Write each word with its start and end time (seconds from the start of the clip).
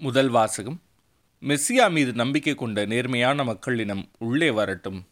முதல் 0.00 0.28
வாசகம். 0.28 0.80
மெஸ்ஸியா 1.42 1.90
மீது 1.90 2.12
நம்பிக்கை 2.12 2.54
கொண்ட 2.54 2.84
நேர்மையான 2.84 3.44
மக்களினம் 3.44 4.10
உள்ளே 4.18 4.50
வரட்டும். 4.50 5.06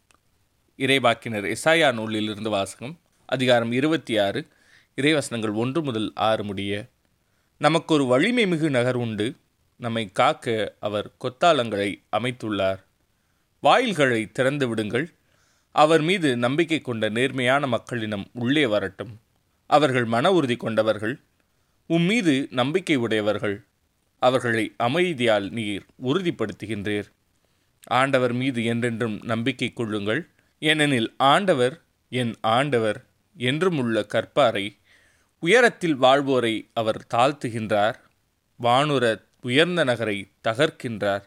இறைவாக்கினர் 0.77 1.57
எசாயா 1.57 1.93
நூலிலிருந்து 1.93 2.51
வாசகம் 2.51 2.99
அதிகாரம் 3.27 3.73
இருபத்தி 3.73 4.19
ஆறு 4.19 4.47
இறைவசனங்கள் 4.97 5.55
ஒன்று 5.55 5.83
முதல் 5.83 6.13
ஆறு 6.15 6.45
முடிய. 6.45 6.87
நமக்கு 7.59 7.95
ஒரு 7.95 8.05
வலிமை 8.05 8.47
மிகு 8.47 8.71
நகர் 8.71 8.95
உண்டு. 8.95 9.35
நம்மை 9.77 10.13
காக்க 10.13 10.75
அவர் 10.81 11.11
கொத்தாளங்களை 11.21 12.03
அமைத்துள்ளார். 12.17 12.85
வாயில்களை 13.61 14.33
திறந்து 14.33 14.69
விடுங்கள். 14.69 15.13
அவர் 15.73 16.03
மீது 16.03 16.37
நம்பிக்கை 16.37 16.81
கொண்ட 16.81 17.09
நேர்மையான 17.09 17.67
மக்களினம் 17.67 18.31
உள்ளே 18.33 18.67
வரட்டும். 18.67 19.21
அவர்கள் 19.67 20.05
மன 20.05 20.33
உறுதி 20.33 20.57
கொண்டவர்கள். 20.57 21.21
உம் 21.87 22.03
மீது 22.03 22.49
நம்பிக்கை 22.51 22.97
உடையவர்கள். 22.97 23.65
அவர்களை 24.19 24.75
அமைதியால் 24.79 25.51
நீர் 25.51 25.85
உறுதிப்படுத்துகின்றீர். 26.05 27.05
ஆண்டவர் 27.87 28.33
மீது 28.33 28.65
என்றென்றும் 28.65 29.21
நம்பிக்கை 29.23 29.73
கொள்ளுங்கள். 29.73 30.29
ஏனெனில் 30.59 31.15
ஆண்டவர் 31.17 31.83
என் 32.09 32.35
ஆண்டவர் 32.41 33.05
என்றும் 33.37 33.79
உள்ள 33.79 34.07
கற்பாரை 34.09 34.77
உயரத்தில் 35.39 35.95
வாழ்வோரை 35.95 36.69
அவர் 36.73 37.07
தாழ்த்துகின்றார். 37.15 37.95
வானுர 38.63 39.23
உயர்ந்த 39.41 39.85
நகரை 39.85 40.31
தகர்க்கின்றார். 40.49 41.23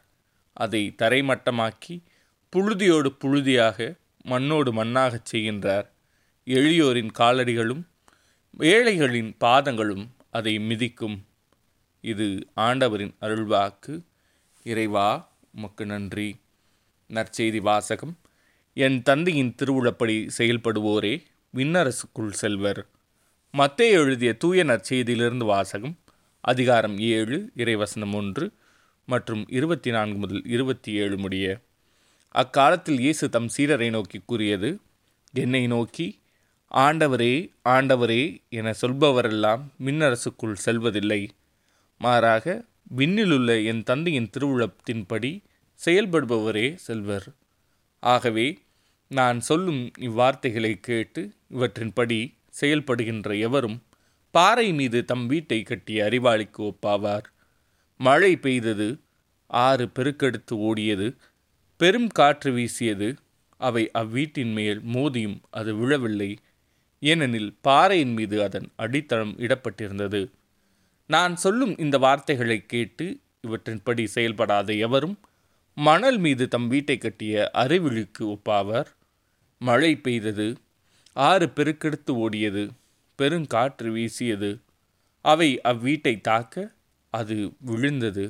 அதை 0.53 0.95
தரைமட்டமாக்கி 0.97 2.03
புழுதியோடு 2.55 3.15
புழுதியாக 3.19 3.95
மண்ணோடு 4.23 4.83
மண்ணாகச் 4.83 5.25
செய்கின்றார். 5.31 5.87
எளியோரின் 6.45 7.11
காலடிகளும் 7.19 7.83
ஏழைகளின் 8.59 9.35
பாதங்களும் 9.39 10.07
அதை 10.31 10.59
மிதிக்கும். 10.59 11.25
இது 12.01 12.47
ஆண்டவரின் 12.55 13.15
அருள்வாக்கு. 13.21 14.03
இறைவா 14.63 15.31
உமக்கு 15.55 15.85
நன்றி. 15.85 16.35
நற்செய்தி 17.09 17.61
வாசகம். 17.61 18.17
என் 18.73 19.01
தந்தையின் 19.01 19.55
திருவுளப்படி 19.57 20.29
செயல்படுவோரே 20.37 21.23
விண்ணரசுக்குள் 21.55 22.31
செல்வர். 22.31 22.87
மத்தே 23.53 23.89
எழுதிய 23.89 24.33
தூய 24.33 24.63
நற்செய்தியிலிருந்து 24.63 25.45
வாசகம். 25.45 25.97
அதிகாரம் 26.41 26.99
ஏழு 26.99 27.51
இறைவசனம் 27.57 28.13
ஒன்று 28.13 28.51
மற்றும் 29.05 29.45
இருபத்தி 29.49 29.91
நான்கு 29.91 30.17
முதல் 30.17 30.41
இருபத்தி 30.45 30.93
ஏழு 30.93 31.17
முடிய. 31.17 31.59
அக்காலத்தில் 32.29 32.99
இயேசு 32.99 33.29
தம் 33.29 33.49
சீரரை 33.57 33.89
நோக்கி 33.89 34.21
கூறியது 34.25 34.79
என்னை 35.33 35.67
நோக்கி 35.67 36.19
ஆண்டவரே 36.73 37.49
ஆண்டவரே 37.69 38.41
என 38.49 38.73
சொல்பவரெல்லாம் 38.81 39.61
மின்னரசுக்குள் 39.85 40.53
செல்வதில்லை. 40.53 41.29
மாறாக 42.01 42.45
விண்ணிலுள்ள 42.97 43.63
என் 43.65 43.83
தந்தையின் 43.83 44.29
திருவுளத்தின்படி 44.37 45.31
செயல்படுபவரே 45.79 46.67
செல்வர். 46.75 47.27
ஆகவே 48.03 48.47
நான் 49.11 49.39
சொல்லும் 49.39 49.81
இவ்வார்த்தைகளை 49.99 50.73
கேட்டு 50.79 51.21
இவற்றின்படி 51.51 52.19
செயல்படுகின்ற 52.61 53.39
எவரும் 53.39 53.77
பாறை 54.31 54.73
மீது 54.73 55.05
தம் 55.05 55.25
வீட்டை 55.27 55.59
கட்டிய 55.63 56.03
அறிவாளிக்கு 56.03 56.61
ஒப்பாவார். 56.71 57.27
மழை 57.99 58.33
பெய்தது 58.37 58.87
ஆறு 59.47 59.85
பெருக்கெடுத்து 59.95 60.55
ஓடியது 60.69 61.07
பெரும் 61.77 62.09
காற்று 62.09 62.51
வீசியது 62.51 63.09
அவை 63.59 63.91
அவ்வீட்டின் 63.93 64.53
மேல் 64.53 64.81
மோதியும் 64.85 65.41
அது 65.51 65.75
விழவில்லை. 65.75 66.31
ஏனெனில் 66.99 67.51
பாறையின் 67.61 68.13
மீது 68.13 68.43
அதன் 68.43 68.67
அடித்தளம் 68.75 69.33
இடப்பட்டிருந்தது. 69.37 70.21
நான் 71.09 71.35
சொல்லும் 71.35 71.77
இந்த 71.77 71.97
வார்த்தைகளை 71.97 72.65
கேட்டு 72.65 73.05
இவற்றின்படி 73.47 74.03
செயல்படாத 74.05 74.73
எவரும் 74.73 75.15
மணல் 75.77 76.17
மீது 76.17 76.47
தம் 76.47 76.67
வீட்டை 76.67 76.97
கட்டிய 76.97 77.51
அறிவிழிக்கு 77.53 78.19
ஒப்பாவர். 78.19 78.89
மழை 79.61 79.95
பெய்தது 79.95 80.47
ஆறு 81.13 81.45
பெருக்கெடுத்து 81.55 82.11
ஓடியது 82.25 82.63
பெருங்காற்று 83.17 83.91
வீசியது. 83.91 84.51
அவை 85.25 85.61
அவ்வீட்டை 85.63 86.21
தாக்க 86.21 86.71
அது 87.13 87.53
விழுந்தது. 87.59 88.25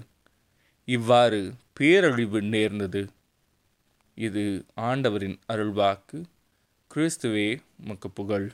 இவ்வாறு 0.88 1.54
பேரழிவு 1.74 2.42
நேர்ந்தது. 2.42 3.10
இது 4.16 4.66
ஆண்டவரின் 4.76 5.40
அருள்வாக்கு. 5.54 6.18
கிறிஸ்துவே 6.92 7.50
மக்கு 7.78 8.10
புகழ். 8.10 8.48